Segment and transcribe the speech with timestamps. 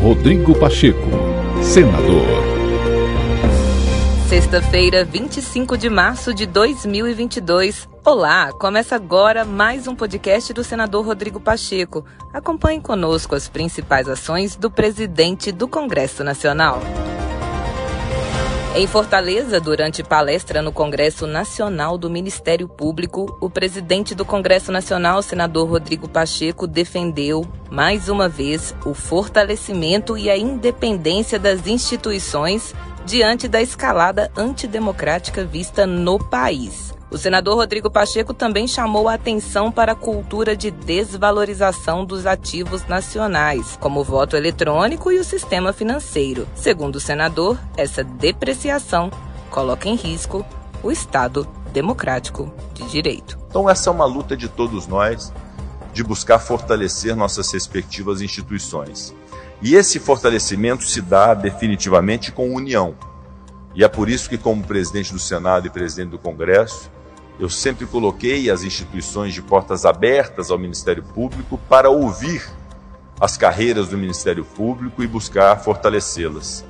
[0.00, 1.10] Rodrigo Pacheco,
[1.60, 2.24] senador.
[4.28, 7.88] Sexta-feira, 25 de março de 2022.
[8.04, 12.04] Olá, começa agora mais um podcast do senador Rodrigo Pacheco.
[12.32, 16.80] Acompanhe conosco as principais ações do presidente do Congresso Nacional.
[18.74, 25.22] Em Fortaleza, durante palestra no Congresso Nacional do Ministério Público, o presidente do Congresso Nacional,
[25.22, 32.74] senador Rodrigo Pacheco, defendeu, mais uma vez, o fortalecimento e a independência das instituições
[33.06, 36.92] diante da escalada antidemocrática vista no país.
[37.08, 42.84] O senador Rodrigo Pacheco também chamou a atenção para a cultura de desvalorização dos ativos
[42.88, 46.48] nacionais, como o voto eletrônico e o sistema financeiro.
[46.56, 49.08] Segundo o senador, essa depreciação
[49.50, 50.44] coloca em risco
[50.82, 53.38] o Estado democrático de direito.
[53.48, 55.32] Então, essa é uma luta de todos nós
[55.96, 59.14] de buscar fortalecer nossas respectivas instituições.
[59.62, 62.94] E esse fortalecimento se dá definitivamente com união.
[63.74, 66.90] E é por isso que, como presidente do Senado e presidente do Congresso,
[67.40, 72.46] eu sempre coloquei as instituições de portas abertas ao Ministério Público para ouvir
[73.18, 76.62] as carreiras do Ministério Público e buscar fortalecê-las.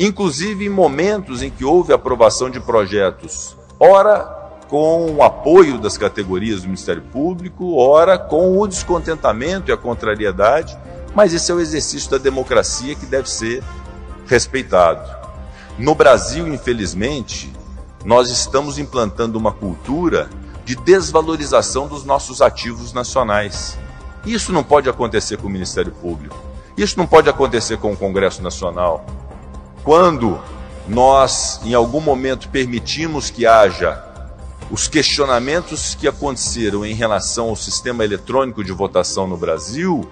[0.00, 6.62] Inclusive em momentos em que houve aprovação de projetos, ora com o apoio das categorias
[6.62, 10.76] do Ministério Público, ora com o descontentamento e a contrariedade,
[11.14, 13.62] mas esse é o exercício da democracia que deve ser
[14.26, 15.08] respeitado.
[15.78, 17.52] No Brasil, infelizmente,
[18.04, 20.28] nós estamos implantando uma cultura
[20.64, 23.78] de desvalorização dos nossos ativos nacionais.
[24.24, 26.36] Isso não pode acontecer com o Ministério Público.
[26.76, 29.04] Isso não pode acontecer com o Congresso Nacional.
[29.84, 30.40] Quando
[30.88, 34.13] nós, em algum momento, permitimos que haja
[34.70, 40.08] os questionamentos que aconteceram em relação ao sistema eletrônico de votação no Brasil,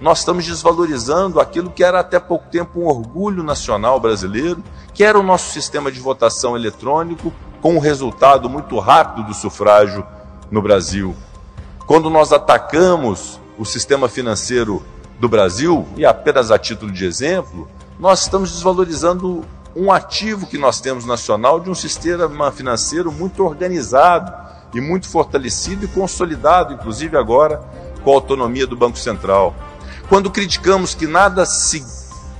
[0.00, 5.18] nós estamos desvalorizando aquilo que era até pouco tempo um orgulho nacional brasileiro, que era
[5.18, 10.06] o nosso sistema de votação eletrônico, com um resultado muito rápido do sufrágio
[10.50, 11.16] no Brasil.
[11.86, 14.84] Quando nós atacamos o sistema financeiro
[15.18, 17.66] do Brasil, e apenas a título de exemplo,
[17.98, 19.42] nós estamos desvalorizando
[19.76, 24.32] um ativo que nós temos nacional de um sistema financeiro muito organizado
[24.74, 27.62] e muito fortalecido e consolidado, inclusive agora
[28.02, 29.54] com a autonomia do Banco Central.
[30.08, 31.84] Quando criticamos que nada se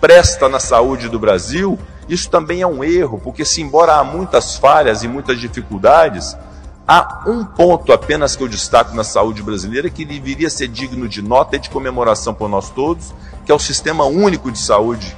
[0.01, 4.57] presta na saúde do Brasil, isso também é um erro, porque se embora há muitas
[4.57, 6.35] falhas e muitas dificuldades,
[6.89, 11.21] há um ponto apenas que eu destaco na saúde brasileira que deveria ser digno de
[11.21, 13.13] nota e de comemoração por nós todos,
[13.45, 15.15] que é o Sistema Único de Saúde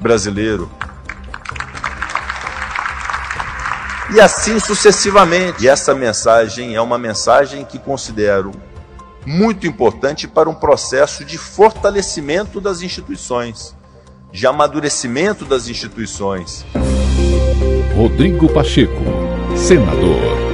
[0.00, 0.68] brasileiro.
[4.14, 5.64] E assim sucessivamente.
[5.64, 8.52] E essa mensagem é uma mensagem que considero
[9.24, 13.74] muito importante para um processo de fortalecimento das instituições,
[14.30, 16.64] de amadurecimento das instituições.
[17.96, 19.02] Rodrigo Pacheco,
[19.56, 20.51] senador.